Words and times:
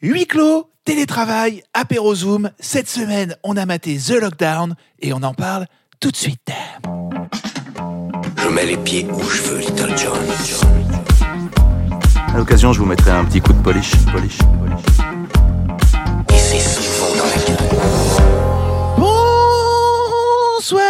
Huis 0.00 0.26
clos, 0.28 0.70
télétravail, 0.84 1.64
apéro 1.74 2.14
Zoom. 2.14 2.52
Cette 2.60 2.88
semaine, 2.88 3.34
on 3.42 3.56
a 3.56 3.66
maté 3.66 3.98
The 3.98 4.10
Lockdown 4.10 4.76
et 5.00 5.12
on 5.12 5.24
en 5.24 5.34
parle 5.34 5.66
tout 5.98 6.12
de 6.12 6.16
suite. 6.16 6.52
Je 8.36 8.48
mets 8.48 8.64
les 8.64 8.76
pieds 8.76 9.08
où 9.12 9.20
je 9.28 9.42
veux, 9.42 9.58
Little 9.58 9.98
John. 9.98 10.16
À 12.32 12.38
l'occasion, 12.38 12.72
je 12.72 12.78
vous 12.78 12.86
mettrai 12.86 13.10
un 13.10 13.24
petit 13.24 13.40
coup 13.40 13.52
de 13.52 13.60
polish. 13.60 13.90
polish, 14.12 14.38
polish. 14.38 14.78
Et 16.32 16.38
c'est 16.38 16.60
souvent 16.60 17.16
dans 17.16 17.26
la 17.26 17.34
gueule. 17.44 17.56
Bonsoir 20.58 20.84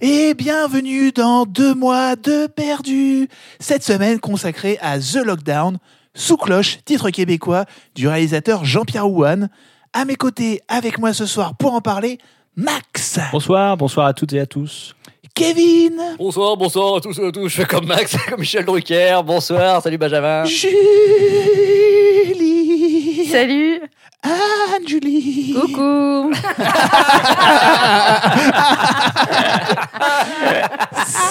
et 0.00 0.32
bienvenue 0.32 1.12
dans 1.12 1.44
deux 1.44 1.74
mois 1.74 2.16
de 2.16 2.46
perdu. 2.46 3.28
Cette 3.60 3.82
semaine 3.82 4.20
consacrée 4.20 4.78
à 4.80 4.98
The 4.98 5.16
Lockdown, 5.16 5.76
sous 6.14 6.36
cloche, 6.36 6.78
titre 6.84 7.10
québécois 7.10 7.64
du 7.94 8.08
réalisateur 8.08 8.64
Jean-Pierre 8.64 9.08
Ouane. 9.10 9.48
À 9.92 10.04
mes 10.04 10.14
côtés, 10.16 10.60
avec 10.68 10.98
moi 10.98 11.12
ce 11.12 11.26
soir 11.26 11.54
pour 11.56 11.74
en 11.74 11.80
parler, 11.80 12.18
Max, 12.56 13.18
Bonsoir, 13.32 13.76
bonsoir 13.76 14.06
à 14.06 14.12
toutes 14.14 14.32
et 14.34 14.40
à 14.40 14.46
tous. 14.46 14.94
Kevin, 15.34 15.98
Bonsoir, 16.18 16.56
bonsoir 16.56 16.96
à 16.96 17.00
tous 17.00 17.18
et 17.18 17.26
à 17.26 17.32
tous. 17.32 17.48
Je 17.48 17.54
fais 17.56 17.64
comme 17.64 17.86
Max, 17.86 18.14
comme 18.28 18.40
Michel 18.40 18.64
Drucker. 18.66 19.20
Bonsoir, 19.24 19.82
salut 19.82 19.96
Benjamin. 19.98 20.44
Julie, 20.44 20.72
Salut. 23.30 23.80
Anne-Julie. 24.22 25.54
Coucou. 25.58 26.30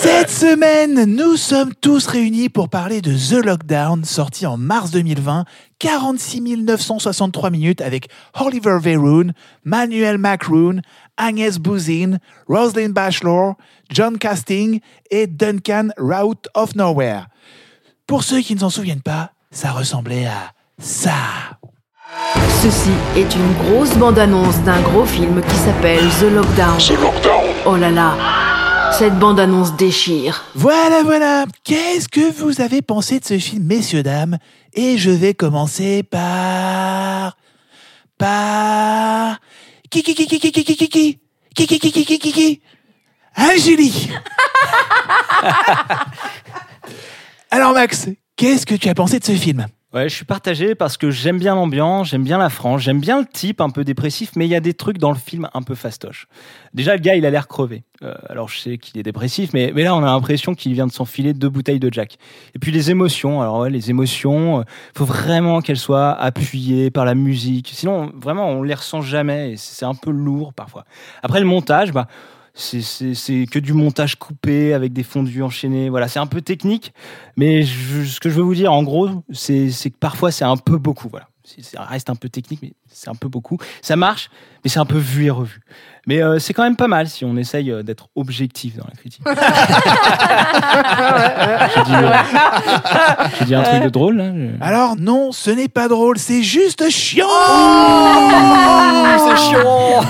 Cette 0.01 0.29
semaine, 0.29 1.05
nous 1.05 1.35
sommes 1.37 1.73
tous 1.75 2.07
réunis 2.07 2.49
pour 2.49 2.69
parler 2.69 3.01
de 3.01 3.13
The 3.13 3.43
Lockdown, 3.43 4.03
sorti 4.03 4.45
en 4.45 4.57
mars 4.57 4.91
2020, 4.91 5.45
46 5.79 6.41
963 6.57 7.49
minutes 7.49 7.81
avec 7.81 8.09
Oliver 8.39 8.77
Verhoon, 8.81 9.31
Manuel 9.63 10.17
Macroon, 10.17 10.81
Agnès 11.17 11.59
Buzyn, 11.59 12.17
Rosalind 12.47 12.93
Bachelor, 12.93 13.55
John 13.89 14.17
Casting 14.17 14.79
et 15.09 15.27
Duncan 15.27 15.89
Route 15.97 16.47
of 16.53 16.75
Nowhere. 16.75 17.27
Pour 18.07 18.23
ceux 18.23 18.41
qui 18.41 18.55
ne 18.55 18.59
s'en 18.59 18.69
souviennent 18.69 19.01
pas, 19.01 19.31
ça 19.51 19.71
ressemblait 19.71 20.25
à 20.25 20.51
ça. 20.79 21.11
Ceci 22.61 22.91
est 23.15 23.35
une 23.35 23.53
grosse 23.63 23.95
bande-annonce 23.95 24.59
d'un 24.61 24.81
gros 24.81 25.05
film 25.05 25.41
qui 25.41 25.55
s'appelle 25.55 26.03
The 26.19 26.31
Lockdown. 26.33 26.77
Oh 27.65 27.75
là 27.75 27.89
là, 27.89 28.13
cette 28.91 29.17
bande-annonce 29.17 29.75
déchire. 29.75 30.43
Voilà, 30.55 31.03
voilà. 31.03 31.45
Qu'est-ce 31.63 32.09
que 32.09 32.31
vous 32.31 32.61
avez 32.61 32.81
pensé 32.81 33.19
de 33.19 33.25
ce 33.25 33.39
film, 33.39 33.63
messieurs, 33.63 34.03
dames 34.03 34.37
Et 34.73 34.97
je 34.97 35.09
vais 35.09 35.33
commencer 35.33 36.03
par... 36.03 37.37
Par... 38.17 39.39
Qui, 39.89 40.03
qui, 40.03 40.13
qui, 40.13 40.27
qui, 40.27 40.39
qui, 40.39 40.51
qui, 40.51 40.63
qui, 40.63 40.75
qui, 40.75 40.89
qui 40.89 41.19
Qui, 41.55 41.67
qui, 41.67 41.79
qui, 41.79 41.91
qui, 41.91 42.19
qui, 42.19 42.31
qui, 42.31 42.61
Hein, 43.35 43.51
Julie 43.57 44.09
Alors, 47.51 47.73
Max, 47.73 48.09
qu'est-ce 48.35 48.65
que 48.65 48.75
tu 48.75 48.89
as 48.89 48.93
pensé 48.93 49.19
de 49.19 49.25
ce 49.25 49.33
film 49.33 49.67
Ouais, 49.93 50.07
je 50.07 50.15
suis 50.15 50.23
partagé 50.23 50.73
parce 50.73 50.95
que 50.95 51.11
j'aime 51.11 51.37
bien 51.37 51.53
l'ambiance, 51.53 52.11
j'aime 52.11 52.23
bien 52.23 52.37
la 52.37 52.47
frange, 52.47 52.83
j'aime 52.83 53.01
bien 53.01 53.19
le 53.19 53.25
type 53.25 53.59
un 53.59 53.69
peu 53.69 53.83
dépressif, 53.83 54.31
mais 54.37 54.45
il 54.45 54.49
y 54.49 54.55
a 54.55 54.61
des 54.61 54.73
trucs 54.73 54.97
dans 54.97 55.11
le 55.11 55.17
film 55.17 55.49
un 55.53 55.61
peu 55.63 55.75
fastoche. 55.75 56.27
Déjà, 56.73 56.95
le 56.95 57.01
gars, 57.01 57.15
il 57.15 57.25
a 57.25 57.29
l'air 57.29 57.49
crevé. 57.49 57.83
Euh, 58.01 58.13
alors, 58.29 58.47
je 58.47 58.57
sais 58.57 58.77
qu'il 58.77 58.97
est 59.01 59.03
dépressif, 59.03 59.51
mais, 59.53 59.73
mais 59.75 59.83
là, 59.83 59.93
on 59.93 59.99
a 60.01 60.05
l'impression 60.05 60.55
qu'il 60.55 60.71
vient 60.71 60.87
de 60.87 60.93
s'enfiler 60.93 61.33
deux 61.33 61.49
bouteilles 61.49 61.81
de 61.81 61.91
Jack. 61.91 62.19
Et 62.55 62.59
puis, 62.59 62.71
les 62.71 62.89
émotions. 62.89 63.41
Alors, 63.41 63.59
ouais, 63.59 63.69
les 63.69 63.89
émotions, 63.89 64.61
euh, 64.61 64.63
faut 64.95 65.03
vraiment 65.03 65.59
qu'elles 65.59 65.75
soient 65.75 66.13
appuyées 66.13 66.89
par 66.89 67.03
la 67.03 67.13
musique. 67.13 67.71
Sinon, 67.73 68.13
vraiment, 68.15 68.47
on 68.47 68.63
les 68.63 68.75
ressent 68.75 69.01
jamais 69.01 69.51
et 69.51 69.57
c'est 69.57 69.85
un 69.85 69.95
peu 69.95 70.11
lourd 70.11 70.53
parfois. 70.53 70.85
Après, 71.21 71.41
le 71.41 71.45
montage, 71.45 71.91
bah, 71.91 72.07
c'est- 72.53 73.45
que 73.49 73.59
du 73.59 73.73
montage 73.73 74.15
coupé 74.15 74.73
avec 74.73 74.93
des 74.93 75.03
fondus 75.03 75.41
enchaînés. 75.43 75.89
Voilà, 75.89 76.07
c'est 76.07 76.19
un 76.19 76.27
peu 76.27 76.41
technique, 76.41 76.93
mais 77.37 77.63
je- 77.63 78.03
ce 78.03 78.19
que 78.19 78.29
je 78.29 78.35
veux 78.35 78.43
vous 78.43 78.55
dire, 78.55 78.71
en 78.73 78.83
gros, 78.83 79.09
c'est 79.31 79.69
que 79.69 79.97
parfois 79.99 80.31
c'est 80.31 80.45
un 80.45 80.57
peu 80.57 80.77
beaucoup. 80.77 81.07
Voilà, 81.09 81.27
C'est- 81.43 81.63
ça 81.63 81.83
reste 81.83 82.09
un 82.09 82.15
peu 82.15 82.29
technique, 82.29 82.59
mais 82.61 82.73
c'est 82.87 83.09
un 83.09 83.15
peu 83.15 83.27
beaucoup. 83.27 83.57
Ça 83.81 83.95
marche, 83.95 84.29
mais 84.63 84.69
c'est 84.69 84.79
un 84.79 84.85
peu 84.85 84.97
vu 84.99 85.25
et 85.25 85.29
revu. 85.31 85.61
Mais 86.07 86.21
euh, 86.23 86.39
c'est 86.39 86.53
quand 86.53 86.63
même 86.63 86.75
pas 86.75 86.87
mal 86.87 87.07
si 87.09 87.25
on 87.25 87.35
essaye 87.37 87.71
euh, 87.71 87.83
d'être 87.83 88.07
objectif 88.15 88.75
dans 88.77 88.85
la 88.87 88.95
critique. 88.95 89.23
J'ai 91.75 91.83
dit, 91.83 91.93
euh, 91.95 93.45
dit 93.45 93.55
un 93.55 93.63
truc 93.63 93.83
de 93.83 93.89
drôle 93.89 94.17
là. 94.17 94.31
je- 94.35 94.63
Alors, 94.63 94.95
non, 94.97 95.31
ce 95.31 95.49
n'est 95.51 95.67
pas 95.67 95.87
drôle, 95.87 96.17
c'est 96.17 96.43
juste 96.43 96.89
chiant 96.89 97.27
C'est 99.17 99.37
chiant. 99.37 100.01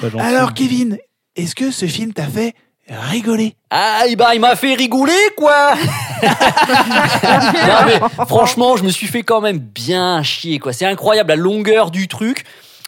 c'est 0.00 0.10
gentil. 0.10 0.24
Alors, 0.24 0.54
Kevin, 0.54 0.98
est-ce 1.36 1.54
que 1.54 1.70
ce 1.70 1.86
film 1.86 2.12
t'a 2.12 2.26
fait 2.26 2.54
rigoler? 2.88 3.54
Ah, 3.70 4.02
ben, 4.16 4.32
il 4.34 4.40
m'a 4.40 4.56
fait 4.56 4.74
rigoler, 4.74 5.12
quoi. 5.36 5.74
franchement, 8.26 8.76
je 8.76 8.84
me 8.84 8.90
suis 8.90 9.06
fait 9.06 9.22
quand 9.22 9.40
même 9.40 9.58
bien 9.58 10.22
chier, 10.22 10.58
quoi. 10.58 10.72
C'est 10.72 10.86
incroyable 10.86 11.30
la 11.30 11.36
longueur 11.36 11.90
du 11.90 12.08
truc. 12.08 12.44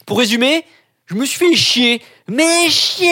Pour 0.06 0.18
résumer, 0.18 0.64
je 1.06 1.14
me 1.14 1.24
suis 1.24 1.38
fait 1.38 1.54
chier. 1.54 2.02
Mais 2.30 2.68
chier 2.68 3.08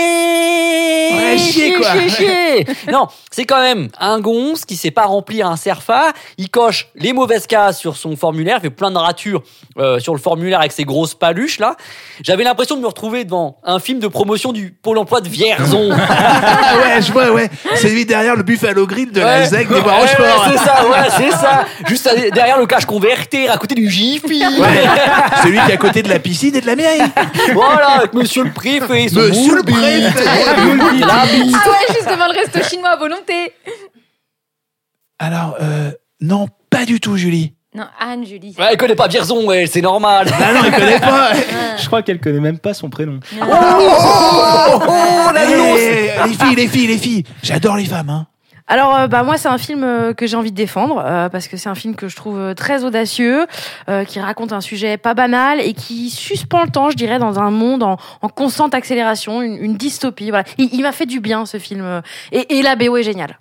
Ouais, 1.17 1.39
chier, 1.39 1.73
quoi. 1.75 1.93
chier, 1.93 2.09
chier. 2.11 2.67
Non, 2.93 3.07
c'est 3.31 3.45
quand 3.47 3.61
même 3.63 3.89
un 3.99 4.21
gonze 4.21 4.65
qui 4.67 4.77
sait 4.77 4.91
pas 4.91 5.05
remplir 5.07 5.49
un 5.49 5.57
serfa. 5.57 6.13
Il 6.37 6.51
coche 6.51 6.89
les 6.97 7.13
mauvaises 7.15 7.47
cases 7.47 7.79
sur 7.79 7.97
son 7.97 8.15
formulaire, 8.17 8.59
il 8.59 8.63
fait 8.63 8.71
plein 8.71 8.91
de 8.91 8.99
ratures 8.99 9.43
euh, 9.79 9.99
sur 10.01 10.13
le 10.15 10.21
formulaire 10.21 10.59
avec 10.61 10.73
ses 10.73 10.85
grosses 10.85 11.15
paluches, 11.15 11.59
là. 11.61 11.77
J'avais 12.23 12.45
l'impression 12.45 12.77
de 12.77 12.83
me 12.83 12.87
retrouver 12.87 13.25
devant 13.25 13.57
un 13.65 13.79
film 13.79 14.01
de 14.01 14.09
promotion 14.09 14.53
du 14.53 14.71
Pôle 14.71 14.99
emploi 14.99 15.21
de 15.23 15.29
Vierzon. 15.29 15.91
Ah 16.59 16.77
ouais, 16.79 17.03
je 17.03 17.13
vois, 17.13 17.31
ouais. 17.33 17.49
C'est 17.75 17.89
lui 17.91 18.05
derrière 18.05 18.37
le 18.37 18.43
Buffalo 18.43 18.87
Grill 18.87 19.13
de 19.13 19.21
la 19.21 19.41
Ouais. 19.41 19.47
ZEC 19.47 19.69
des 19.69 19.75
Ouais, 19.75 19.83
c'est 20.51 20.59
ça, 20.59 20.87
ouais, 20.89 21.09
c'est 21.17 21.31
ça. 21.31 21.65
Juste 21.87 22.07
à- 22.07 22.31
derrière 22.31 22.59
le 22.59 22.67
cache 22.67 22.85
converter, 22.87 23.49
à 23.49 23.57
côté 23.57 23.75
du 23.75 23.89
Jiffy. 23.89 24.43
Ouais. 24.43 24.85
Celui 25.43 25.59
qui 25.61 25.71
est 25.71 25.75
à 25.75 25.77
côté 25.77 26.03
de 26.03 26.09
la 26.09 26.19
piscine 26.19 26.55
et 26.57 26.61
de 26.61 26.67
la 26.67 26.77
mairie. 26.77 27.01
Voilà, 27.55 27.89
avec 27.99 28.13
monsieur 28.15 28.45
le 28.45 28.51
préfet. 28.53 29.06
Son 29.09 29.21
Monsieur 29.21 29.57
le 29.57 29.63
bite. 29.65 29.77
Ah 31.09 31.25
ouais, 31.25 31.95
juste 31.95 32.09
devant 32.11 32.27
le 32.27 32.39
resto 32.39 32.63
chinois 32.69 32.91
à 32.91 32.97
volonté. 32.97 33.53
Alors, 35.19 35.57
euh, 35.61 35.91
non, 36.21 36.47
pas 36.71 36.85
du 36.85 37.01
tout, 37.01 37.17
Julie. 37.17 37.55
Non, 37.75 37.85
Anne, 38.01 38.25
Julie. 38.27 38.55
Ouais, 38.59 38.67
elle 38.71 38.77
connaît 38.79 38.95
pas 38.95 39.07
Vierzon, 39.09 39.47
ouais, 39.47 39.67
c'est 39.67 39.83
normal. 39.83 40.27
Ah 40.33 40.53
non, 40.55 40.61
il 40.65 40.73
connaît 40.73 40.99
pas. 41.01 41.33
Je 41.79 41.87
crois 41.87 42.03
qu'elle 42.03 42.21
connaît 42.21 42.41
même 42.41 42.59
pas 42.59 42.73
son 42.75 42.89
prénom. 42.89 43.21
Oh, 43.41 45.31
la 45.35 45.45
Eh, 45.45 45.55
lousse. 45.57 46.27
les 46.27 46.33
filles, 46.47 46.55
les 46.57 46.69
filles, 46.69 46.87
les 46.87 46.99
filles. 46.99 47.25
J'adore 47.43 47.77
les 47.77 47.85
femmes, 47.85 48.09
hein. 48.11 48.27
Alors, 48.69 48.97
euh, 48.97 49.07
bah 49.07 49.23
moi, 49.23 49.37
c'est 49.39 49.49
un 49.49 49.59
film 49.59 49.85
euh, 49.85 50.13
que 50.13 50.27
j'ai 50.27 50.37
envie 50.37 50.51
de 50.51 50.57
défendre 50.57 51.01
euh, 51.05 51.29
parce 51.29 51.47
que 51.47 51.57
c'est 51.57 51.69
un 51.69 51.77
film 51.77 51.95
que 51.95 52.09
je 52.09 52.17
trouve 52.17 52.39
euh, 52.39 52.55
très 52.55 52.85
audacieux, 52.85 53.47
euh, 53.89 54.05
qui 54.05 54.19
raconte 54.19 54.53
un 54.53 54.61
sujet 54.61 54.97
pas 54.97 55.15
banal 55.15 55.61
et 55.61 55.73
qui 55.73 56.11
suspend 56.11 56.65
le 56.65 56.71
temps, 56.71 56.91
je 56.91 56.97
dirais, 56.97 57.21
dans 57.21 57.39
un 57.39 57.51
monde 57.53 57.85
en, 57.85 57.97
constante 58.35 58.75
accélération, 58.75 59.41
une, 59.41 59.77
dystopie. 59.77 60.31
Voilà, 60.31 60.45
il, 60.59 60.83
m'a 60.83 60.93
fait 60.93 61.07
du 61.07 61.21
bien 61.21 61.47
ce 61.47 61.59
film 61.59 62.03
et, 62.33 62.59
et 62.59 62.63
la 62.63 62.75
BO 62.75 62.97
est 62.97 63.05
géniale. 63.05 63.39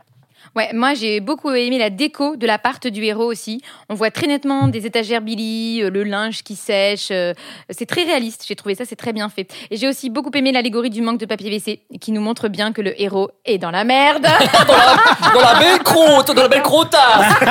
Ouais, 0.56 0.70
moi 0.74 0.94
j'ai 0.94 1.20
beaucoup 1.20 1.50
aimé 1.52 1.78
la 1.78 1.90
déco 1.90 2.36
de 2.38 2.48
l'appart 2.48 2.88
du 2.88 3.04
héros 3.04 3.26
aussi. 3.26 3.62
On 3.90 3.94
voit 3.94 4.10
très 4.12 4.26
nettement 4.28 4.68
des 4.70 4.86
étagères 4.86 5.22
Billy, 5.22 5.82
euh, 5.84 5.90
le 5.90 6.04
linge 6.04 6.44
qui 6.44 6.56
sèche. 6.56 7.10
euh, 7.12 7.34
C'est 7.70 7.86
très 7.86 8.04
réaliste, 8.04 8.46
j'ai 8.48 8.56
trouvé 8.56 8.74
ça, 8.76 8.86
c'est 8.86 8.96
très 8.96 9.12
bien 9.12 9.28
fait. 9.28 9.54
Et 9.70 9.76
j'ai 9.78 9.88
aussi 9.88 10.10
beaucoup 10.10 10.32
aimé 10.34 10.52
l'allégorie 10.54 10.90
du 10.90 11.02
manque 11.02 11.20
de 11.20 11.26
papier 11.26 11.50
WC, 11.50 11.82
qui 12.00 12.12
nous 12.14 12.22
montre 12.22 12.48
bien 12.48 12.72
que 12.72 12.82
le 12.82 13.00
héros 13.02 13.30
est 13.44 13.58
dans 13.58 13.72
la 13.72 13.84
merde. 13.84 14.24
Dans 15.34 15.42
la 15.42 15.60
belle 15.60 15.80
croûte, 15.84 16.28
dans 16.34 16.42
la 16.44 16.48
belle 16.48 16.62
croûtasse. 16.62 17.36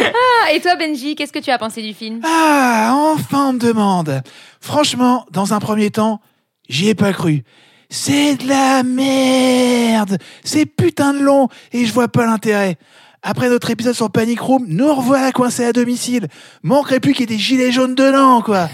Ah, 0.00 0.52
Et 0.52 0.60
toi 0.60 0.76
Benji, 0.76 1.14
qu'est-ce 1.14 1.32
que 1.32 1.38
tu 1.38 1.50
as 1.50 1.58
pensé 1.58 1.82
du 1.82 1.92
film? 1.92 2.20
Ah, 2.24 2.92
enfin 3.14 3.48
on 3.50 3.52
me 3.52 3.58
demande. 3.58 4.22
Franchement, 4.60 5.26
dans 5.30 5.52
un 5.52 5.58
premier 5.60 5.90
temps, 5.90 6.20
j'y 6.68 6.88
ai 6.88 6.94
pas 6.94 7.12
cru. 7.12 7.44
C'est 7.90 8.36
de 8.36 8.48
la 8.48 8.82
merde 8.82 10.18
C'est 10.44 10.66
putain 10.66 11.14
de 11.14 11.20
long 11.20 11.48
et 11.72 11.86
je 11.86 11.92
vois 11.92 12.08
pas 12.08 12.26
l'intérêt. 12.26 12.76
Après 13.22 13.48
notre 13.48 13.70
épisode 13.70 13.94
sur 13.94 14.10
Panic 14.10 14.40
Room, 14.40 14.64
nous 14.68 14.94
revoilà 14.94 15.32
coincés 15.32 15.64
à 15.64 15.72
domicile. 15.72 16.28
Manquerait 16.62 17.00
plus 17.00 17.14
qu'il 17.14 17.22
y 17.28 17.32
ait 17.32 17.36
des 17.36 17.42
gilets 17.42 17.72
jaunes 17.72 17.96
dedans, 17.96 18.42
quoi. 18.42 18.68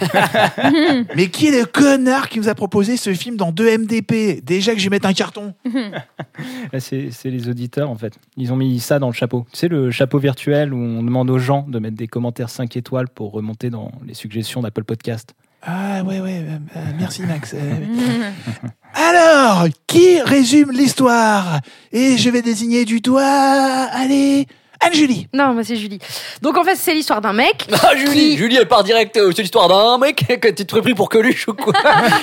Mais 1.16 1.28
qui 1.28 1.46
est 1.46 1.58
le 1.58 1.64
connard 1.64 2.28
qui 2.28 2.38
nous 2.40 2.48
a 2.48 2.54
proposé 2.54 2.98
ce 2.98 3.14
film 3.14 3.36
dans 3.36 3.52
2 3.52 3.78
MDP 3.78 4.44
Déjà 4.44 4.74
que 4.74 4.78
je 4.78 4.84
vais 4.84 4.90
mettre 4.90 5.08
un 5.08 5.14
carton. 5.14 5.54
C'est 6.78 7.10
les 7.24 7.48
auditeurs, 7.48 7.88
en 7.88 7.96
fait. 7.96 8.18
Ils 8.36 8.52
ont 8.52 8.56
mis 8.56 8.80
ça 8.80 8.98
dans 8.98 9.08
le 9.08 9.14
chapeau. 9.14 9.46
Tu 9.50 9.60
sais, 9.60 9.68
le 9.68 9.90
chapeau 9.90 10.18
virtuel 10.18 10.74
où 10.74 10.78
on 10.78 11.02
demande 11.02 11.30
aux 11.30 11.38
gens 11.38 11.64
de 11.66 11.78
mettre 11.78 11.96
des 11.96 12.08
commentaires 12.08 12.50
5 12.50 12.76
étoiles 12.76 13.08
pour 13.08 13.32
remonter 13.32 13.70
dans 13.70 13.92
les 14.06 14.14
suggestions 14.14 14.60
d'Apple 14.60 14.84
Podcast. 14.84 15.34
Ah 15.66 16.02
ouais, 16.04 16.20
ouais, 16.20 16.42
euh, 16.46 16.58
euh, 16.76 16.80
merci 16.98 17.22
Max. 17.22 17.54
Euh, 17.54 17.58
Alors, 18.94 19.66
qui 19.86 20.20
résume 20.20 20.70
l'histoire? 20.72 21.60
Et 21.92 22.16
je 22.18 22.30
vais 22.30 22.42
désigner 22.42 22.84
du 22.84 23.00
doigt... 23.00 23.22
Allez, 23.24 24.46
Anne-Julie 24.80 25.26
Non, 25.32 25.54
moi 25.54 25.64
c'est 25.64 25.76
Julie. 25.76 25.98
Donc 26.42 26.58
en 26.58 26.64
fait, 26.64 26.76
c'est 26.76 26.92
l'histoire 26.92 27.20
d'un 27.22 27.32
mec. 27.32 27.66
Ah, 27.82 27.96
Julie, 27.96 28.12
Qui- 28.12 28.36
Julie, 28.36 28.56
elle 28.56 28.68
part 28.68 28.84
direct. 28.84 29.16
euh, 29.16 29.32
c'est 29.34 29.40
l'histoire 29.42 29.68
d'un 29.68 29.96
mec 29.98 30.38
que 30.40 30.48
tu 30.48 30.66
te 30.66 30.78
pris 30.78 30.94
pour 30.94 31.08
Coluche 31.08 31.48
ou 31.48 31.54
quoi? 31.54 31.72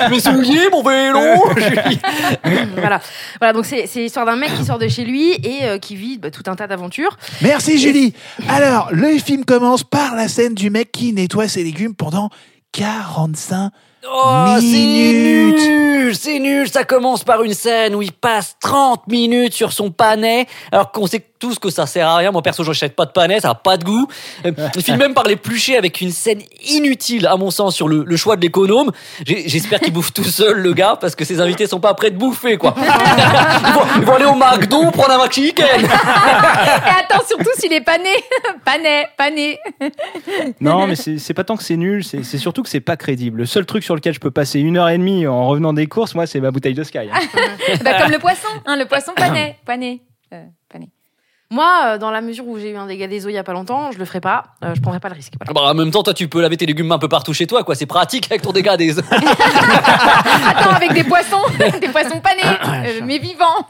Mes 0.09 0.19
souliers, 0.19 0.69
mon 0.71 0.83
vélo, 0.83 1.19
Julie. 1.57 1.99
voilà. 2.77 3.01
Voilà, 3.39 3.53
donc 3.53 3.65
c'est 3.65 3.88
c'est 3.88 4.01
l'histoire 4.01 4.25
d'un 4.27 4.35
mec 4.35 4.53
qui 4.55 4.63
sort 4.63 4.77
de 4.79 4.88
chez 4.88 5.03
lui 5.03 5.31
et 5.33 5.63
euh, 5.63 5.77
qui 5.79 5.95
vit 5.95 6.19
bah, 6.19 6.29
tout 6.29 6.43
un 6.45 6.55
tas 6.55 6.67
d'aventures. 6.67 7.17
Merci 7.41 7.79
Julie. 7.79 8.13
Alors, 8.47 8.89
le 8.91 9.17
film 9.17 9.43
commence 9.45 9.83
par 9.83 10.15
la 10.15 10.27
scène 10.27 10.53
du 10.53 10.69
mec 10.69 10.91
qui 10.91 11.13
nettoie 11.13 11.47
ses 11.47 11.63
légumes 11.63 11.95
pendant 11.95 12.29
45 12.73 13.71
Oh, 14.03 14.56
c'est 14.59 14.65
nul, 14.65 16.15
c'est 16.15 16.39
nul. 16.39 16.68
Ça 16.69 16.83
commence 16.83 17.24
par 17.24 17.44
une 17.44 17.53
scène 17.53 17.94
où 17.95 18.01
il 18.01 18.12
passe 18.12 18.56
30 18.59 19.07
minutes 19.07 19.53
sur 19.53 19.71
son 19.74 19.92
panais, 19.92 20.48
alors 20.71 20.92
qu'on 20.92 21.06
sait 21.07 21.24
tous 21.38 21.57
que 21.59 21.69
ça 21.69 21.86
sert 21.88 22.07
à 22.07 22.18
rien. 22.18 22.31
Moi, 22.31 22.42
perso, 22.42 22.63
j'achète 22.63 22.95
pas 22.95 23.06
de 23.06 23.12
panais, 23.12 23.39
ça 23.39 23.50
a 23.51 23.56
pas 23.56 23.77
de 23.77 23.83
goût. 23.83 24.07
Euh, 24.45 24.51
Il 24.75 24.83
finit 24.83 24.98
même 24.98 25.13
par 25.13 25.24
l'éplucher 25.25 25.75
avec 25.77 26.00
une 26.01 26.12
scène 26.12 26.42
inutile, 26.68 27.25
à 27.27 27.36
mon 27.36 27.50
sens, 27.51 27.75
sur 27.75 27.88
le, 27.88 28.03
le 28.06 28.18
choix 28.18 28.36
de 28.36 28.42
l'économe. 28.42 28.92
J'espère 29.25 29.80
qu'il 29.80 29.94
bouffe 29.94 30.13
tout 30.13 30.24
seul, 30.24 30.57
le 30.59 30.74
gars, 30.74 30.98
parce 31.00 31.15
que 31.15 31.25
ses 31.25 31.42
invités 31.42 31.65
sont 31.68 31.80
pas 31.80 31.94
prêts 31.94 32.12
de 32.12 32.18
bouffer, 32.18 32.57
quoi. 32.57 32.75
Ils 32.81 33.74
vont, 33.74 33.81
ils 33.98 34.03
vont 34.03 34.13
aller 34.15 34.25
au 34.25 34.36
McDo 34.36 34.92
prendre 34.92 35.12
un 35.12 35.18
McChicken. 35.24 35.65
Et 35.81 35.86
attends, 35.86 37.24
surtout 37.27 37.50
s'il 37.57 37.74
est 37.74 37.81
pané. 37.81 38.09
pané, 38.65 39.06
pané. 39.18 39.59
Non, 40.59 40.88
mais 40.88 40.95
c'est 40.95 41.33
pas 41.33 41.44
tant 41.44 41.57
que 41.57 41.63
c'est 41.63 41.77
nul, 41.77 42.03
c'est 42.03 42.24
c'est 42.24 42.38
surtout 42.38 42.63
que 42.63 42.69
c'est 42.69 42.80
pas 42.80 42.98
crédible. 42.98 43.39
Le 43.39 43.45
seul 43.45 43.65
truc 43.65 43.83
sur 43.83 43.90
lequel 43.95 44.13
je 44.13 44.19
peux 44.19 44.31
passer 44.31 44.59
une 44.59 44.77
heure 44.77 44.89
et 44.89 44.97
demie 44.97 45.27
en 45.27 45.47
revenant 45.47 45.73
des 45.73 45.88
courses, 45.88 46.15
moi, 46.15 46.25
c'est 46.27 46.39
ma 46.39 46.51
bouteille 46.51 46.73
de 46.73 46.83
Sky. 46.83 46.99
hein. 46.99 47.19
Bah, 47.83 47.93
comme 48.01 48.11
le 48.11 48.19
poisson, 48.19 48.47
hein, 48.65 48.75
le 48.77 48.85
poisson 48.85 49.11
pané. 49.15 49.57
Pané. 49.65 50.01
Euh, 50.33 50.43
pané. 50.69 50.89
Moi, 51.49 51.67
euh, 51.83 51.97
dans 51.97 52.11
la 52.11 52.21
mesure 52.21 52.47
où 52.47 52.57
j'ai 52.57 52.71
eu 52.71 52.77
un 52.77 52.88
dégât 52.88 53.07
des 53.07 53.25
eaux 53.25 53.29
il 53.29 53.33
y 53.33 53.38
a 53.38 53.43
pas 53.43 53.51
longtemps, 53.51 53.91
je 53.91 53.97
le 53.99 54.05
ferai 54.05 54.21
pas. 54.21 54.43
Euh, 54.63 54.73
je 54.73 54.79
prendrai 54.79 55.01
pas 55.01 55.09
le 55.09 55.15
risque. 55.15 55.33
Voilà. 55.38 55.53
Bah, 55.53 55.71
en 55.71 55.73
même 55.73 55.91
temps, 55.91 56.01
toi, 56.01 56.13
tu 56.13 56.29
peux 56.29 56.41
laver 56.41 56.55
tes 56.55 56.65
légumes 56.65 56.91
un 56.93 56.97
peu 56.97 57.09
partout 57.09 57.33
chez 57.33 57.45
toi, 57.45 57.63
quoi. 57.65 57.75
C'est 57.75 57.85
pratique 57.85 58.27
avec 58.31 58.41
ton 58.41 58.53
dégât 58.53 58.77
des 58.77 58.97
Attends, 58.99 60.69
avec 60.69 60.93
des 60.93 61.03
poissons, 61.03 61.41
des 61.81 61.89
poissons 61.89 62.21
panés, 62.21 62.41
euh, 62.88 63.01
mais 63.03 63.17
vivants. 63.17 63.67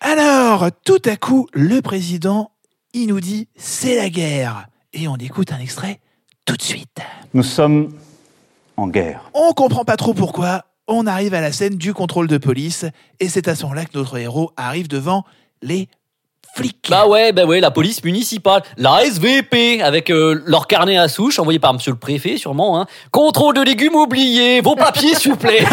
Alors, 0.00 0.68
tout 0.84 1.02
à 1.04 1.16
coup, 1.16 1.48
le 1.52 1.80
président, 1.82 2.52
il 2.94 3.08
nous 3.08 3.20
dit 3.20 3.48
c'est 3.56 3.96
la 3.96 4.08
guerre. 4.08 4.66
Et 4.92 5.08
on 5.08 5.16
écoute 5.16 5.52
un 5.52 5.58
extrait 5.58 6.00
tout 6.44 6.56
de 6.56 6.62
suite. 6.62 6.98
Nous 7.34 7.42
sommes 7.42 7.90
On 9.34 9.52
comprend 9.54 9.84
pas 9.84 9.96
trop 9.96 10.14
pourquoi. 10.14 10.64
On 10.86 11.06
arrive 11.06 11.34
à 11.34 11.40
la 11.40 11.50
scène 11.50 11.76
du 11.76 11.92
contrôle 11.92 12.28
de 12.28 12.38
police. 12.38 12.86
Et 13.18 13.28
c'est 13.28 13.48
à 13.48 13.56
ce 13.56 13.64
moment-là 13.64 13.84
que 13.84 13.98
notre 13.98 14.16
héros 14.16 14.52
arrive 14.56 14.86
devant 14.86 15.24
les 15.62 15.88
flics. 16.54 16.86
Bah 16.88 17.06
ouais, 17.06 17.32
bah 17.32 17.44
ouais, 17.44 17.60
la 17.60 17.70
police 17.70 18.02
municipale, 18.04 18.62
la 18.76 19.04
SVP, 19.04 19.82
avec 19.82 20.10
euh, 20.10 20.40
leur 20.46 20.66
carnet 20.66 20.96
à 20.96 21.08
souche, 21.08 21.38
envoyé 21.38 21.58
par 21.58 21.74
monsieur 21.74 21.92
le 21.92 21.98
préfet, 21.98 22.36
sûrement, 22.36 22.80
hein. 22.80 22.86
Contrôle 23.10 23.54
de 23.54 23.62
légumes 23.62 23.94
oubliés, 23.94 24.60
vos 24.60 24.74
papiers, 24.74 25.14
s'il 25.14 25.32
vous 25.32 25.36
plaît. 25.36 25.64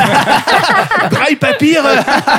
Dry 1.12 1.36
papyr 1.36 1.84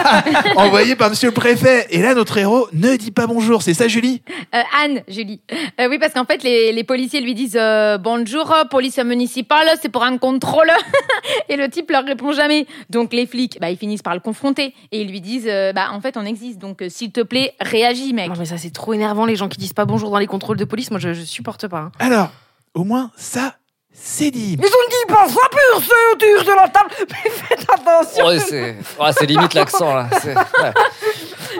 envoyé 0.57 0.97
par 0.97 1.11
monsieur 1.11 1.29
le 1.29 1.35
préfet. 1.35 1.87
Et 1.91 2.03
là, 2.03 2.15
notre 2.15 2.37
héros 2.39 2.69
ne 2.73 2.97
dit 2.97 3.11
pas 3.11 3.27
bonjour. 3.27 3.63
C'est 3.63 3.75
ça, 3.75 3.89
Julie? 3.89 4.23
Euh, 4.55 4.63
Anne, 4.83 5.03
Julie. 5.09 5.41
Euh, 5.81 5.89
oui, 5.89 5.99
parce 5.99 6.13
qu'en 6.13 6.25
fait, 6.25 6.43
les, 6.43 6.73
les 6.73 6.85
policiers 6.85 7.21
lui 7.21 7.35
disent 7.35 7.59
euh, 7.59 7.99
Bonjour, 7.99 8.55
police 8.71 8.99
municipale, 8.99 9.69
c'est 9.81 9.89
pour 9.89 10.05
un 10.05 10.19
contrôle. 10.19 10.71
et 11.49 11.57
le 11.57 11.69
type 11.69 11.91
leur 11.91 12.05
répond 12.05 12.33
jamais. 12.33 12.67
Donc 12.91 13.13
les 13.13 13.27
flics, 13.27 13.59
bah, 13.61 13.71
ils 13.71 13.77
finissent 13.77 14.03
par 14.03 14.15
le 14.15 14.21
confronter. 14.21 14.75
Et 14.93 15.01
ils 15.01 15.09
lui 15.09 15.21
disent 15.21 15.49
euh, 15.49 15.73
Bah, 15.73 15.89
en 15.93 16.01
fait, 16.01 16.17
on 16.17 16.25
existe. 16.25 16.59
Donc, 16.59 16.83
euh, 16.83 16.89
s'il 16.89 17.13
te 17.13 17.21
plaît, 17.21 17.55
réagis, 17.61 18.13
mec. 18.13 18.26
Non, 18.29 18.35
mais 18.39 18.45
ça, 18.47 18.59
c'est 18.59 18.73
trop 18.73 18.93
énervant, 18.93 19.25
les 19.27 19.37
gens 19.37 19.49
qui 19.49 19.59
disent 19.59 19.73
pas 19.73 19.85
bonjour 19.85 20.11
dans 20.11 20.19
les 20.19 20.27
contrôles 20.27 20.57
de 20.57 20.65
police. 20.65 20.91
Moi, 20.91 21.01
je, 21.01 21.13
je 21.15 21.23
supporte 21.23 21.69
pas. 21.69 21.79
hein. 21.79 21.93
Alors, 21.99 22.31
au 22.75 22.85
moins, 22.85 23.11
ça, 23.17 23.55
c'est 23.93 24.31
dit. 24.31 24.59
Ils 24.61 24.65
ont 24.65 24.69
dit 24.91 25.07
pas 25.15 25.29
ça 25.29 25.41
pur, 25.51 25.81
c'est 25.83 26.27
autour 26.27 26.45
de 26.45 26.57
la 26.57 26.69
table. 26.69 26.91
Mais 27.11 27.31
faites 27.31 27.67
attention. 27.73 28.27
Ouais, 28.27 28.39
c'est 28.41 28.77
ouais, 29.01 29.13
c'est 29.19 29.27
limite 29.27 29.55
l'accent, 29.55 29.95
là. 29.95 30.09
C'est- 30.23 30.35
ouais. 30.35 30.73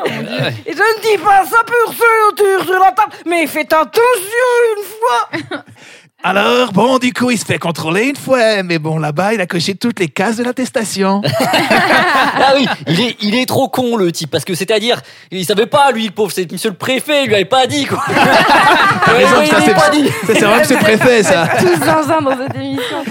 Et 0.67 0.73
je 0.73 0.77
ne 0.79 1.01
dis 1.17 1.23
pas 1.23 1.45
ça 1.47 1.63
pur, 1.65 1.95
c'est 1.97 2.29
autour 2.29 2.67
de 2.67 2.79
la 2.79 2.93
table. 2.93 3.13
Mais 3.27 3.47
faites 3.47 3.73
attention 3.73 4.03
une 4.77 4.85
fois. 4.85 5.63
Alors, 6.29 6.73
bon, 6.73 6.99
du 6.99 7.13
coup, 7.13 7.31
il 7.31 7.39
se 7.39 7.45
fait 7.45 7.61
contrôler 7.61 8.09
une 8.09 8.17
fois. 8.17 8.65
Mais 8.65 8.81
bon, 8.81 8.99
là-bas, 8.99 9.35
il 9.35 9.41
a 9.41 9.47
coché 9.47 9.77
toutes 9.77 10.01
les 10.01 10.09
cases 10.09 10.37
de 10.37 10.43
l'attestation. 10.43 11.23
Ah 12.39 12.53
oui, 12.55 12.67
il 12.87 13.01
est, 13.01 13.17
il 13.23 13.35
est 13.35 13.47
trop 13.47 13.69
con, 13.69 13.97
le 13.97 14.13
type, 14.13 14.31
parce 14.31 14.45
que 14.45 14.55
c'est-à-dire, 14.55 15.01
il 15.31 15.45
savait 15.45 15.67
pas, 15.67 15.91
lui, 15.91 16.05
le 16.05 16.11
pauvre, 16.11 16.31
c'est 16.31 16.51
monsieur 16.51 16.69
le 16.69 16.77
préfet, 16.77 17.23
il 17.25 17.29
lui 17.29 17.35
avait 17.35 17.45
pas 17.47 17.67
dit, 17.67 17.87
quoi. 17.87 18.05
Ouais, 18.09 19.25
ça, 19.25 19.61
c'est 19.61 19.91
dit. 19.93 20.09
ça, 20.39 20.65
c'est 20.65 20.75
le 20.75 20.81
préfet, 20.81 21.23
ça. 21.23 21.49
Tous 21.59 21.85
zinzin 21.85 22.21
dans 22.21 22.37
cette 22.37 22.57
émission. 22.57 23.05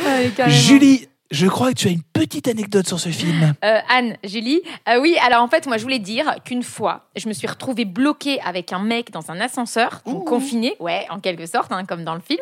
Julie, 0.47 1.07
je 1.35 1.47
crois 1.47 1.73
que 1.73 1.75
tu 1.77 1.89
as 1.89 1.91
une 1.91 2.01
petite 2.01 2.47
anecdote 2.47 2.87
sur 2.87 2.97
ce 2.97 3.09
film. 3.09 3.53
Euh, 3.63 3.79
Anne, 3.89 4.15
Julie. 4.23 4.61
Euh, 4.87 5.01
oui, 5.01 5.17
alors 5.21 5.43
en 5.43 5.49
fait, 5.49 5.67
moi, 5.67 5.77
je 5.77 5.83
voulais 5.83 5.99
dire 5.99 6.35
qu'une 6.45 6.63
fois, 6.63 7.09
je 7.17 7.27
me 7.27 7.33
suis 7.33 7.45
retrouvée 7.45 7.83
bloquée 7.83 8.39
avec 8.39 8.71
un 8.71 8.79
mec 8.79 9.11
dans 9.11 9.31
un 9.31 9.41
ascenseur, 9.41 10.01
donc 10.05 10.25
confiné, 10.25 10.75
ouais, 10.79 11.05
en 11.09 11.19
quelque 11.19 11.45
sorte, 11.45 11.73
hein, 11.73 11.83
comme 11.85 12.05
dans 12.05 12.15
le 12.15 12.21
film. 12.21 12.39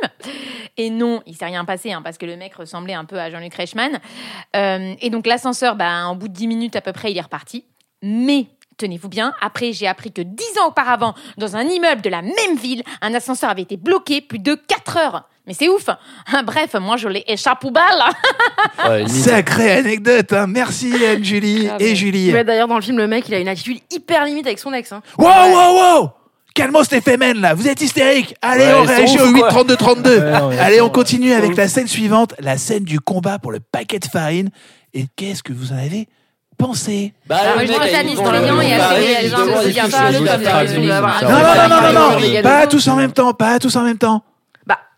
Et 0.78 0.92
non, 0.92 1.24
il 1.26 1.36
s'est 1.36 1.46
rien 1.46 1.66
passé, 1.66 1.92
hein, 1.92 2.04
parce 2.04 2.20
que 2.20 2.28
le 2.28 2.38
mec 2.38 2.54
ressemblait 2.54 2.94
un 2.94 3.06
peu 3.06 3.20
à 3.20 3.32
Jean-Luc 3.32 3.56
Reichmann. 3.56 4.00
Euh, 4.56 4.94
et 5.02 5.10
donc 5.10 5.26
l'ascenseur, 5.26 5.76
bah, 5.76 6.06
en 6.06 6.16
bout 6.16 6.28
de 6.28 6.34
10 6.34 6.48
minutes 6.48 6.76
à 6.76 6.82
peu 6.82 6.94
près, 6.94 7.12
il 7.12 7.18
est 7.18 7.22
reparti. 7.22 7.66
Mais 8.04 8.46
Tenez-vous 8.78 9.08
bien, 9.08 9.34
après 9.40 9.72
j'ai 9.72 9.86
appris 9.86 10.12
que 10.12 10.24
dix 10.24 10.58
ans 10.60 10.70
auparavant, 10.70 11.14
dans 11.38 11.56
un 11.56 11.62
immeuble 11.62 12.02
de 12.02 12.10
la 12.10 12.24
même 12.24 12.58
ville, 12.60 12.82
un 13.02 13.14
ascenseur 13.14 13.52
avait 13.52 13.62
été 13.62 13.78
bloqué 13.78 14.20
plus 14.20 14.40
de 14.40 14.56
4 14.56 14.98
heures. 14.98 15.30
Mais 15.46 15.54
c'est 15.54 15.68
ouf. 15.70 15.86
Bref, 16.46 16.76
moi 16.80 16.98
je 16.98 17.08
l'ai 17.10 17.24
échappé 17.28 17.68
aux 17.68 17.72
balles. 17.72 17.86
Ouais, 18.88 19.04
limite. 19.04 19.24
Sacrée 19.24 19.72
anecdote, 19.72 20.34
hein. 20.34 20.46
Merci 20.48 20.94
Anne-Julie 21.06 21.70
Ah, 21.72 21.78
et 21.80 21.90
bon. 21.90 21.96
Julie. 21.96 22.32
Mais 22.34 22.44
D'ailleurs, 22.44 22.68
dans 22.68 22.76
le 22.76 22.82
film, 22.82 22.98
le 22.98 23.08
mec, 23.08 23.26
il 23.28 23.34
a 23.36 23.40
une 23.40 23.48
attitude 23.48 23.80
hyper 23.92 24.26
limite 24.26 24.46
avec 24.48 24.60
son 24.60 24.74
ex. 24.74 24.92
Hein. 24.92 25.02
Wow, 25.18 25.28
wow, 25.28 25.74
wow 26.02 26.10
Calmos 26.56 26.84
les 26.92 27.02
fémènes 27.02 27.40
là, 27.42 27.54
vous 27.56 27.68
êtes 27.68 27.82
hystériques. 27.82 28.36
Allez, 28.42 28.66
Ouais, 28.66 28.74
on 28.74 28.84
réagit 28.84 29.20
au 29.20 29.32
quoi. 29.34 29.48
8 29.48 29.50
32 29.50 29.76
32. 29.76 30.18
Ouais, 30.20 30.32
non, 30.32 30.50
Allez, 30.60 30.82
on 30.82 30.90
continue 30.90 31.34
avec 31.34 31.56
la 31.58 31.68
scène 31.68 31.88
suivante, 31.88 32.34
la 32.40 32.58
scène 32.58 32.84
du 32.84 33.00
combat 33.00 33.40
pour 33.40 33.52
le 33.52 33.60
paquet 33.60 34.00
de 34.00 34.06
farine. 34.06 34.50
Et 34.94 35.06
qu'est-ce 35.16 35.42
que 35.44 35.52
vous 35.54 35.72
en 35.74 35.78
avez 35.78 36.08
pensé? 36.58 37.14
Bah, 37.28 37.38
Ah, 37.42 37.54
moi, 37.56 37.66
je 37.66 37.72
pense 37.74 37.88
il- 37.90 37.96
à 37.96 38.04
l'historien 38.04 38.42
il- 38.42 38.70
et 38.70 38.74
à 38.74 39.24
le- 39.24 39.90
Ça 39.90 40.12
Non, 41.24 41.30
non, 41.30 41.70
non, 41.70 41.94
non, 41.94 42.20
non, 42.20 42.42
pas 42.44 42.68
tous 42.68 42.88
en 42.88 42.96
même 42.96 43.12
temps, 43.12 43.34
pas 43.34 43.58
tous 43.60 43.76
en 43.76 43.82
même 43.84 43.98
temps. 43.98 44.24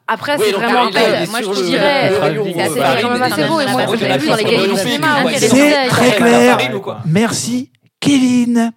Après, 0.07 0.37
Oui, 0.37 0.45
c'est 0.47 0.51
vraiment. 0.53 0.87
est 0.89 1.29
moi, 1.31 1.39
je 1.41 1.63
dirais, 1.63 2.11
c'est 2.13 3.01
quand 3.01 3.09
même 3.09 3.21
assez 3.23 3.43
beau, 3.45 3.59
et 3.59 3.65
moi, 3.67 3.81
c'est- 3.87 3.91
je 3.93 3.97
c'est- 3.97 4.07
l'ai 4.07 4.17
vu 4.19 4.27
dans 4.27 4.35
les 4.35 4.43
c'est- 4.45 4.67
du 4.67 4.77
cinéma, 4.77 5.87
très 5.89 6.11
clair. 6.15 6.57
Merci 7.05 7.71
Kevin. 7.99 8.71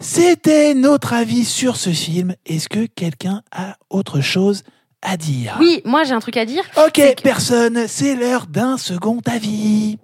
C'était 0.00 0.74
notre 0.74 1.12
avis 1.14 1.44
sur 1.44 1.76
ce 1.76 1.90
film. 1.90 2.34
Est-ce 2.46 2.68
que 2.68 2.86
quelqu'un 2.86 3.42
a 3.50 3.74
autre 3.90 4.20
chose 4.20 4.62
à 5.02 5.16
dire? 5.16 5.56
Oui, 5.58 5.82
moi, 5.84 6.04
j'ai 6.04 6.12
un 6.12 6.20
truc 6.20 6.36
à 6.36 6.44
dire. 6.44 6.62
Ok, 6.76 6.92
que- 6.92 7.22
personne, 7.22 7.86
c'est 7.88 8.14
l'heure 8.14 8.46
d'un 8.48 8.76
second 8.78 9.18
avis. 9.26 9.98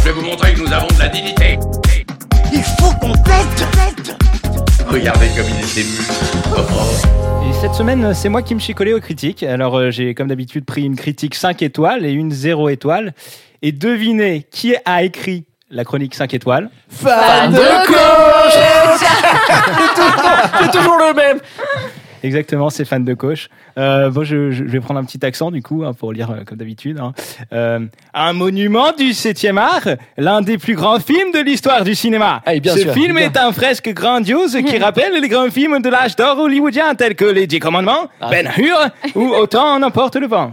Je 0.00 0.02
vais 0.08 0.12
vous 0.12 0.22
montrer 0.22 0.54
que 0.54 0.60
nous 0.60 0.72
avons 0.72 0.88
de 0.88 0.98
la 0.98 1.08
dignité. 1.08 1.60
Il 2.52 2.62
faut 2.62 2.92
qu'on 3.00 3.12
pète 3.12 4.31
Regardez 4.88 5.26
comme 5.36 5.46
il 5.48 5.60
est 5.60 5.78
ému. 5.78 5.98
Et 7.48 7.52
cette 7.60 7.74
semaine, 7.74 8.14
c'est 8.14 8.28
moi 8.28 8.42
qui 8.42 8.54
me 8.54 8.60
suis 8.60 8.74
collé 8.74 8.92
aux 8.92 9.00
critiques. 9.00 9.42
Alors, 9.42 9.76
euh, 9.76 9.90
j'ai 9.90 10.14
comme 10.14 10.28
d'habitude 10.28 10.64
pris 10.64 10.84
une 10.84 10.94
critique 10.96 11.34
5 11.34 11.62
étoiles 11.62 12.04
et 12.04 12.12
une 12.12 12.30
0 12.30 12.68
étoile. 12.68 13.14
Et 13.62 13.72
devinez 13.72 14.46
qui 14.50 14.74
a 14.84 15.02
écrit 15.02 15.44
la 15.70 15.84
chronique 15.84 16.14
5 16.14 16.34
étoiles? 16.34 16.68
Fan 16.88 17.52
de 17.52 17.58
C'est 20.60 20.70
toujours 20.70 20.98
le 20.98 21.14
même. 21.14 21.38
Exactement, 22.22 22.70
c'est 22.70 22.84
fan 22.84 23.04
de 23.04 23.14
coach. 23.14 23.48
Euh, 23.78 24.10
bon, 24.10 24.22
je, 24.24 24.50
je 24.50 24.64
vais 24.64 24.80
prendre 24.80 25.00
un 25.00 25.04
petit 25.04 25.24
accent 25.24 25.50
du 25.50 25.62
coup 25.62 25.82
hein, 25.84 25.92
pour 25.92 26.12
lire 26.12 26.30
euh, 26.30 26.44
comme 26.44 26.58
d'habitude. 26.58 26.98
hein. 27.00 27.12
Euh, 27.52 27.80
un 28.14 28.32
monument 28.32 28.92
du 28.96 29.10
7e 29.10 29.58
art, 29.58 29.88
l'un 30.16 30.40
des 30.42 30.58
plus 30.58 30.74
grands 30.74 31.00
films 31.00 31.32
de 31.32 31.40
l'histoire 31.40 31.82
du 31.84 31.94
cinéma. 31.94 32.42
Ah, 32.46 32.58
bien 32.58 32.74
Ce 32.74 32.80
sûr, 32.80 32.92
film 32.92 33.16
bien. 33.16 33.26
est 33.26 33.36
un 33.36 33.52
fresque 33.52 33.92
grandiose 33.92 34.56
qui 34.66 34.78
rappelle 34.82 35.20
les 35.20 35.28
grands 35.28 35.50
films 35.50 35.80
de 35.80 35.88
l'âge 35.88 36.16
d'or 36.16 36.38
hollywoodien 36.38 36.94
tels 36.94 37.14
que 37.14 37.24
Les 37.24 37.46
Dix 37.46 37.58
Commandements, 37.60 38.08
Ah. 38.20 38.28
Ben 38.30 38.48
Hur 38.58 38.78
ou 39.14 39.28
Autant 39.34 39.74
en 39.76 39.82
emporte 39.82 40.16
le 40.16 40.26
vent. 40.26 40.52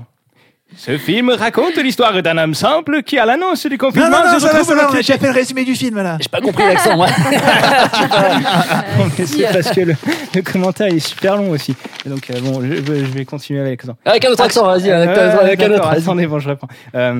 Ce 0.77 0.97
film 0.97 1.29
raconte 1.31 1.75
l'histoire 1.77 2.21
d'un 2.21 2.37
homme 2.37 2.53
simple 2.53 3.01
qui, 3.03 3.17
à 3.17 3.25
l'annonce 3.25 3.65
du 3.65 3.71
Non, 3.71 3.77
confinement, 3.77 4.09
non, 4.09 4.17
non, 4.17 4.33
se 4.35 4.39
ça 4.39 4.47
va, 4.47 4.59
retrouve 4.59 4.67
ça 4.69 4.75
va, 4.75 4.81
on 4.81 4.85
a 4.85 4.87
bloqué- 4.91 4.97
déjà 4.97 5.17
fait 5.17 5.27
le 5.27 5.33
résumé 5.33 5.63
du 5.65 5.75
film 5.75 5.97
là. 6.01 6.17
J'ai 6.21 6.29
pas 6.29 6.41
compris 6.41 6.63
l'accent, 6.63 6.95
moi. 6.95 7.07
Mais 7.31 7.37
c'est 9.25 9.51
parce 9.51 9.71
que 9.71 9.81
le, 9.81 9.95
le 10.35 10.41
commentaire 10.41 10.87
est 10.87 10.99
super 10.99 11.35
long 11.37 11.49
aussi. 11.51 11.75
Et 12.05 12.09
donc, 12.09 12.29
euh, 12.29 12.39
bon, 12.41 12.61
je, 12.61 12.75
je 12.75 12.81
vais 13.11 13.25
continuer 13.25 13.59
avec 13.61 13.81
ça. 13.81 13.95
Avec 14.05 14.23
un 14.25 14.29
autre 14.31 14.43
accent, 14.43 14.65
vas-y, 14.65 14.91
avec, 14.91 15.17
Euh, 15.17 15.39
avec 15.39 15.63
un 15.63 15.71
autre. 15.71 15.89
vas-y. 15.89 15.97
attendez, 16.01 16.27
bon, 16.27 16.39
je 16.39 16.49
reprends. 16.49 16.67
Euh, 16.95 17.19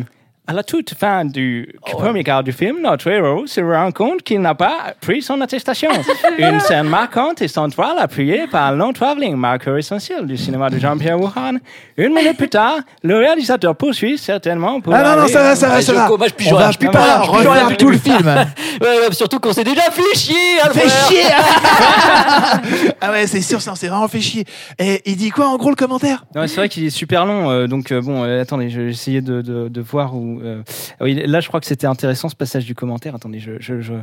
à 0.49 0.53
la 0.53 0.63
toute 0.63 0.95
fin 0.95 1.25
du 1.25 1.75
premier 1.83 2.23
quart 2.23 2.43
du 2.43 2.51
film, 2.51 2.77
notre 2.81 3.07
héros 3.11 3.45
se 3.45 3.61
rend 3.61 3.91
compte 3.91 4.23
qu'il 4.23 4.41
n'a 4.41 4.55
pas 4.55 4.95
pris 4.99 5.21
son 5.21 5.39
attestation. 5.41 5.91
Une 6.39 6.59
scène 6.59 6.87
marquante 6.89 7.43
et 7.43 7.47
centrale 7.47 7.97
appuyée 7.99 8.47
par 8.47 8.71
le 8.71 8.79
non-traveling, 8.79 9.35
marqueur 9.35 9.77
essentiel 9.77 10.25
du 10.25 10.37
cinéma 10.37 10.71
de 10.71 10.79
Jean-Pierre 10.79 11.19
Wuhan. 11.21 11.59
Une 11.97 12.15
minute 12.15 12.35
plus 12.35 12.49
tard, 12.49 12.79
le 13.03 13.17
réalisateur 13.17 13.75
poursuit 13.75 14.17
certainement 14.17 14.81
pour 14.81 14.95
Ah 14.95 15.03
non, 15.15 15.21
non, 15.21 15.27
ça 15.27 15.43
va, 15.43 15.55
ça 15.55 15.67
va, 15.69 15.75
Ouais, 15.75 15.81
ça 15.83 15.93
je- 15.93 15.97
va. 15.99 16.07
moi, 16.17 16.27
je 16.27 16.33
pige 16.33 16.49
pas 16.49 16.57
rien, 16.57 16.71
je 16.71 16.77
pige 16.79 16.89
rien 16.89 17.19
refaire 17.21 17.63
depuis 17.65 17.77
tout 17.77 17.89
le 17.91 17.97
film. 17.99 18.35
Ouais, 18.81 18.87
ouais, 18.87 19.11
surtout 19.13 19.39
qu'on 19.39 19.51
s'est 19.51 19.63
déjà 19.65 19.81
fait 19.91 20.17
chier. 20.17 20.57
Fait 20.71 20.87
chier 20.89 21.23
Ah 23.01 23.11
ouais, 23.11 23.27
c'est 23.27 23.41
sûr, 23.41 23.61
ça, 23.61 23.73
on 23.73 23.75
s'est 23.75 23.87
vraiment 23.89 24.07
fait 24.07 24.21
chier. 24.21 24.45
Et 24.77 25.01
il 25.05 25.15
dit 25.17 25.29
quoi 25.31 25.47
en 25.49 25.57
gros 25.57 25.69
le 25.69 25.75
commentaire? 25.75 26.25
Non, 26.33 26.47
c'est 26.47 26.55
vrai 26.55 26.69
qu'il 26.69 26.85
est 26.85 26.89
super 26.89 27.25
long. 27.25 27.49
euh, 27.51 27.67
donc, 27.67 27.91
euh, 27.91 28.01
bon, 28.01 28.23
euh, 28.23 28.41
attendez, 28.41 28.69
je 28.69 28.81
vais 28.81 28.89
essayer 28.91 29.21
de, 29.21 29.41
de, 29.41 29.67
de 29.67 29.81
voir 29.81 30.15
où. 30.15 30.38
Euh, 30.39 30.63
oui, 31.01 31.15
là, 31.15 31.39
je 31.39 31.48
crois 31.48 31.60
que 31.60 31.65
c'était 31.65 31.88
intéressant 31.88 32.29
ce 32.29 32.36
passage 32.36 32.65
du 32.65 32.75
commentaire. 32.75 33.15
Attendez, 33.15 33.39
je. 33.39 33.93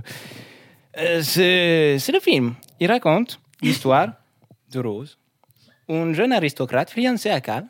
Euh, 0.98 1.20
c'est 1.22 2.12
le 2.12 2.20
film. 2.20 2.54
Il 2.80 2.90
raconte 2.90 3.40
l'histoire 3.62 4.12
de 4.72 4.80
Rose, 4.80 5.18
un 5.88 6.12
jeune 6.12 6.32
aristocrate 6.32 6.90
fiancé 6.90 7.30
à 7.30 7.40
Cal, 7.40 7.66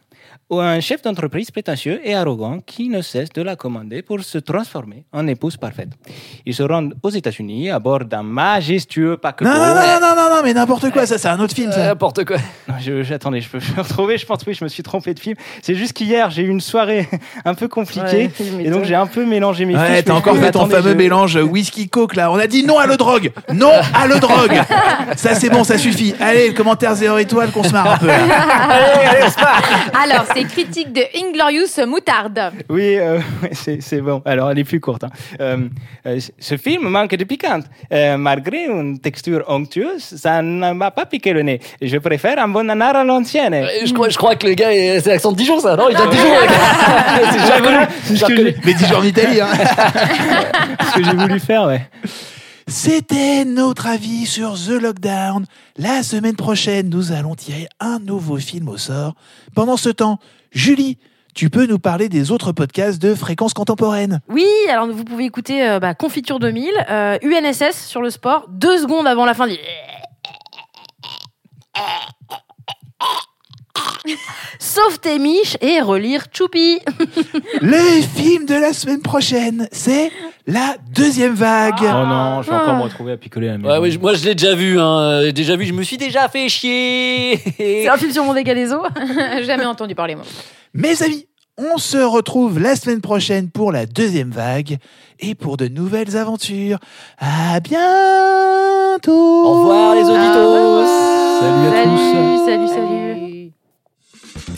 ou 0.48 0.60
un 0.60 0.78
chef 0.80 1.02
d'entreprise 1.02 1.50
prétentieux 1.50 2.00
et 2.04 2.14
arrogant 2.14 2.60
qui 2.64 2.88
ne 2.88 3.02
cesse 3.02 3.30
de 3.30 3.42
la 3.42 3.56
commander 3.56 4.02
pour 4.02 4.20
se 4.22 4.38
transformer 4.38 5.04
en 5.12 5.26
épouse 5.26 5.56
parfaite. 5.56 5.88
Ils 6.44 6.54
se 6.54 6.62
rendent 6.62 6.94
aux 7.02 7.10
États-Unis 7.10 7.70
à 7.70 7.78
bord 7.80 8.04
d'un 8.04 8.22
majestueux 8.22 9.16
paquebot. 9.16 9.50
Non, 9.50 9.56
non, 9.56 9.74
non, 9.74 9.98
non, 10.00 10.14
non, 10.16 10.36
non, 10.36 10.42
mais 10.44 10.54
n'importe 10.54 10.90
quoi, 10.92 11.04
ça, 11.06 11.18
c'est 11.18 11.26
un 11.28 11.40
autre 11.40 11.54
film, 11.54 11.72
ça. 11.72 11.84
N'importe 11.86 12.24
quoi. 12.24 12.36
Non, 12.68 12.74
je, 12.80 13.02
je- 13.02 13.14
attendez, 13.14 13.40
je 13.40 13.48
peux 13.48 13.58
peux 13.58 13.80
retrouver. 13.82 14.18
Je 14.18 14.26
pense 14.26 14.38
oui, 14.46 14.54
je 14.54 14.62
me 14.62 14.68
suis 14.68 14.82
trompé 14.84 15.14
de 15.14 15.18
film. 15.20 15.34
C'est 15.62 15.74
juste 15.74 15.92
qu'hier 15.94 16.30
j'ai 16.30 16.42
eu 16.42 16.48
une 16.48 16.60
soirée 16.60 17.08
un 17.44 17.54
peu 17.54 17.66
compliquée 17.66 18.30
Ouais, 18.40 18.64
et 18.64 18.70
donc 18.70 18.84
j'ai 18.84 18.94
un 18.94 19.06
peu 19.06 19.24
mélangé 19.24 19.64
mes 19.64 19.74
Ouais, 19.76 19.96
fiches. 19.96 20.04
t'as 20.04 20.14
encore 20.14 20.36
fait 20.36 20.52
ton 20.52 20.66
fameux 20.66 20.90
je- 20.92 20.96
mélange 20.96 21.36
whisky 21.36 21.88
coke 21.88 22.14
là. 22.14 22.30
On 22.30 22.36
a 22.38 22.46
dit 22.46 22.64
non 22.64 22.78
à 22.78 22.86
le 22.86 22.96
drogue. 22.96 23.32
Non 23.52 23.72
à 23.94 24.06
le 24.06 24.20
drogue. 24.20 24.60
Ça 25.16 25.34
c'est 25.34 25.50
bon, 25.50 25.64
ça 25.64 25.76
suffit. 25.78 26.14
Allez, 26.20 26.48
le 26.48 26.54
commentaire 26.54 26.94
zéro 26.94 27.18
étoile 27.18 27.50
qu'on 27.50 27.64
se 27.64 27.72
marre 27.72 27.90
un 27.94 27.98
peu. 27.98 28.06
là. 28.06 28.16
Alors, 30.02 30.24
c'est 30.36 30.44
critique 30.44 30.92
de 30.92 31.02
Inglorious 31.22 31.86
Moutarde. 31.86 32.52
Oui, 32.68 32.96
euh, 32.98 33.18
c'est 33.80 34.00
bon. 34.00 34.22
Alors 34.24 34.50
elle 34.50 34.58
est 34.58 34.64
plus 34.64 34.80
courte. 34.80 35.04
hein. 35.04 35.10
Euh, 35.40 35.56
euh, 36.06 36.18
ce 36.38 36.56
film 36.56 36.88
manque 36.88 37.14
de 37.14 37.24
piquante. 37.24 37.64
Euh, 37.92 38.16
malgré 38.16 38.64
une 38.66 38.98
texture 38.98 39.44
onctueuse, 39.48 40.02
ça 40.02 40.42
ne 40.42 40.72
m'a 40.72 40.90
pas 40.90 41.06
piqué 41.06 41.32
le 41.32 41.42
nez. 41.42 41.60
Je 41.80 41.96
préfère 41.98 42.38
un 42.38 42.48
bon 42.48 42.64
nanar 42.66 42.96
à 42.96 43.04
l'ancienne. 43.04 43.66
Je 43.84 43.92
crois, 43.92 44.08
je 44.08 44.16
crois 44.16 44.36
que 44.36 44.46
le 44.46 44.54
gars, 44.54 44.72
est- 44.72 45.00
c'est 45.00 45.10
l'accent 45.10 45.32
de 45.32 45.36
Dijon, 45.36 45.58
ça, 45.60 45.76
non? 45.76 45.88
Il 45.90 45.96
vient 45.96 46.06
de 46.06 46.10
Dijon, 46.10 46.24
le 46.24 46.46
gars. 46.46 47.88
C'est- 48.04 48.16
ce 48.16 48.24
que 48.26 48.36
j'ai- 48.36 48.56
Mais 48.64 48.74
dis-je 48.74 48.94
en 48.94 49.02
Italie. 49.02 49.40
Hein. 49.40 49.48
ce 50.92 50.98
que 50.98 51.04
j'ai 51.04 51.12
voulu 51.16 51.40
faire, 51.40 51.64
ouais. 51.66 51.80
C'était 52.68 53.44
notre 53.44 53.86
avis 53.86 54.26
sur 54.26 54.54
The 54.54 54.70
Lockdown. 54.70 55.46
La 55.76 56.02
semaine 56.02 56.34
prochaine, 56.34 56.88
nous 56.88 57.12
allons 57.12 57.36
tirer 57.36 57.68
un 57.78 58.00
nouveau 58.00 58.38
film 58.38 58.68
au 58.68 58.76
sort. 58.76 59.14
Pendant 59.54 59.76
ce 59.76 59.88
temps, 59.88 60.18
Julie, 60.50 60.98
tu 61.32 61.48
peux 61.48 61.66
nous 61.66 61.78
parler 61.78 62.08
des 62.08 62.32
autres 62.32 62.50
podcasts 62.50 63.00
de 63.00 63.14
fréquence 63.14 63.54
contemporaine. 63.54 64.20
Oui, 64.28 64.48
alors 64.68 64.88
vous 64.88 65.04
pouvez 65.04 65.26
écouter 65.26 65.68
euh, 65.68 65.78
bah, 65.78 65.94
Confiture 65.94 66.40
2000, 66.40 66.72
euh, 66.90 67.18
UNSS 67.22 67.86
sur 67.86 68.02
le 68.02 68.10
sport, 68.10 68.46
deux 68.48 68.78
secondes 68.78 69.06
avant 69.06 69.26
la 69.26 69.34
fin 69.34 69.46
du... 69.46 69.54
Sauf 74.58 75.00
tes 75.00 75.18
miches 75.18 75.56
et 75.60 75.80
relire 75.80 76.24
Choupi. 76.32 76.78
Le 77.60 78.02
film 78.16 78.46
de 78.46 78.54
la 78.54 78.72
semaine 78.72 79.00
prochaine, 79.02 79.68
c'est 79.72 80.10
La 80.46 80.76
deuxième 80.94 81.34
vague. 81.34 81.74
Oh 81.82 82.06
non, 82.06 82.42
je 82.42 82.50
vais 82.50 82.56
encore 82.56 82.76
me 82.76 82.82
retrouver 82.82 83.12
à 83.12 83.16
picoler 83.16 83.48
à. 83.48 83.56
Ouais, 83.56 83.78
oui, 83.78 83.90
je- 83.90 83.98
moi 83.98 84.14
je 84.14 84.24
l'ai 84.24 84.34
déjà 84.34 84.54
vu, 84.54 84.78
hein. 84.78 85.22
J'ai 85.24 85.32
déjà 85.32 85.56
vu, 85.56 85.64
je 85.66 85.72
me 85.72 85.82
suis 85.82 85.96
déjà 85.98 86.28
fait 86.28 86.48
chier. 86.48 87.38
C'est 87.56 87.88
un 87.88 87.96
film 87.96 88.12
sur 88.12 88.24
mon 88.24 88.32
dégât 88.34 88.54
des 88.54 88.72
eaux. 88.72 88.82
Jamais 89.42 89.64
entendu 89.66 89.94
parler, 89.94 90.14
moi. 90.14 90.24
Mes 90.74 91.02
amis, 91.02 91.26
on 91.58 91.78
se 91.78 91.96
retrouve 91.98 92.58
la 92.60 92.76
semaine 92.76 93.00
prochaine 93.00 93.50
pour 93.50 93.72
la 93.72 93.86
deuxième 93.86 94.30
vague 94.30 94.76
et 95.20 95.34
pour 95.34 95.56
de 95.56 95.68
nouvelles 95.68 96.16
aventures. 96.16 96.78
À 97.18 97.58
bientôt. 97.60 99.12
Au 99.12 99.60
revoir 99.60 99.94
les 99.94 100.02
auditeurs. 100.02 100.86
Salut 101.40 101.76
à 101.76 101.82
tous. 101.84 102.12
Salut, 102.12 102.38
salut, 102.46 102.68
salut. 102.68 103.15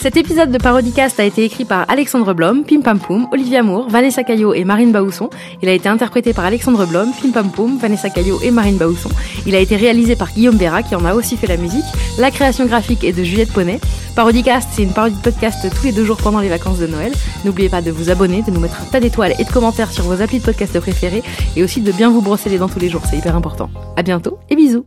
Cet 0.01 0.17
épisode 0.17 0.53
de 0.53 0.59
Parodicast 0.59 1.19
a 1.19 1.25
été 1.25 1.43
écrit 1.43 1.65
par 1.65 1.85
Alexandre 1.91 2.33
Blom, 2.33 2.63
Pim 2.63 2.83
Pam 2.83 3.01
Poum, 3.01 3.27
Olivia 3.33 3.65
Moore, 3.65 3.89
Vanessa 3.89 4.23
Caillot 4.23 4.55
et 4.55 4.63
Marine 4.63 4.93
Baousson. 4.93 5.29
Il 5.61 5.69
a 5.69 5.73
été 5.73 5.89
interprété 5.89 6.33
par 6.33 6.45
Alexandre 6.45 6.87
Blom, 6.87 7.11
Pim 7.21 7.33
Pam 7.33 7.51
Poum, 7.51 7.79
Vanessa 7.79 8.09
Caillot 8.09 8.39
et 8.41 8.53
Marine 8.53 8.77
Baousson. 8.77 9.09
Il 9.45 9.57
a 9.57 9.59
été 9.59 9.75
réalisé 9.75 10.15
par 10.15 10.33
Guillaume 10.33 10.57
Béra 10.57 10.85
qui 10.85 10.95
en 10.95 11.05
a 11.05 11.15
aussi 11.15 11.37
fait 11.37 11.49
la 11.49 11.57
musique. 11.57 11.85
La 12.17 12.31
création 12.31 12.67
graphique 12.67 13.03
est 13.03 13.13
de 13.13 13.25
Juliette 13.25 13.53
Poney. 13.53 13.81
Parodicast, 14.15 14.69
c'est 14.71 14.85
une 14.85 14.93
parodie 14.93 15.17
de 15.17 15.23
podcast 15.23 15.67
tous 15.75 15.85
les 15.85 15.93
deux 15.93 16.05
jours 16.05 16.19
pendant 16.19 16.39
les 16.39 16.49
vacances 16.49 16.79
de 16.79 16.87
Noël. 16.87 17.13
N'oubliez 17.45 17.69
pas 17.69 17.83
de 17.83 17.91
vous 17.91 18.09
abonner, 18.09 18.43
de 18.43 18.53
nous 18.53 18.61
mettre 18.61 18.81
un 18.81 18.85
tas 18.85 19.01
d'étoiles 19.01 19.35
et 19.41 19.45
de 19.45 19.51
commentaires 19.51 19.91
sur 19.91 20.05
vos 20.05 20.23
applis 20.23 20.39
de 20.39 20.45
podcast 20.45 20.79
préférés 20.79 21.25
et 21.57 21.65
aussi 21.65 21.81
de 21.81 21.91
bien 21.91 22.09
vous 22.09 22.23
brosser 22.23 22.51
les 22.51 22.59
dents 22.59 22.69
tous 22.69 22.81
les 22.81 22.89
jours, 22.89 23.03
c'est 23.11 23.19
hyper 23.19 23.35
important. 23.35 23.69
À 23.97 24.05
bientôt 24.05 24.39
et 24.49 24.55
bisous. 24.55 24.87